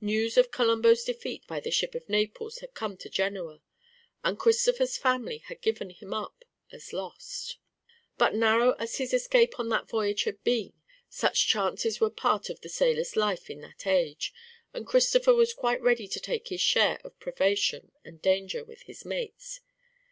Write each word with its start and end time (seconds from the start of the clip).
News 0.00 0.36
of 0.38 0.52
Colombo's 0.52 1.02
defeat 1.02 1.44
by 1.48 1.58
the 1.58 1.72
ship 1.72 1.96
of 1.96 2.08
Naples 2.08 2.60
had 2.60 2.74
come 2.74 2.96
to 2.98 3.08
Genoa, 3.10 3.60
and 4.22 4.38
Christopher's 4.38 4.96
family 4.96 5.38
had 5.38 5.60
given 5.62 5.90
him 5.90 6.14
up 6.14 6.44
as 6.70 6.92
lost. 6.92 7.58
But 8.16 8.36
narrow 8.36 8.74
as 8.74 8.98
his 8.98 9.12
escape 9.12 9.58
on 9.58 9.70
that 9.70 9.88
voyage 9.88 10.22
had 10.22 10.44
been, 10.44 10.74
such 11.08 11.48
chances 11.48 11.98
were 12.00 12.08
part 12.08 12.50
of 12.50 12.60
the 12.60 12.68
sailor's 12.68 13.16
life 13.16 13.50
in 13.50 13.62
that 13.62 13.84
age, 13.84 14.32
and 14.72 14.86
Christopher 14.86 15.34
was 15.34 15.52
quite 15.52 15.82
ready 15.82 16.06
to 16.06 16.20
take 16.20 16.50
his 16.50 16.60
share 16.60 17.00
of 17.02 17.18
privation 17.18 17.90
and 18.04 18.22
danger 18.22 18.62
with 18.62 18.82
his 18.82 19.04
mates. 19.04 19.58